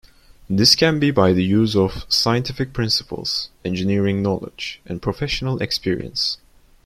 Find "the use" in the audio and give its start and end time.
1.31-1.75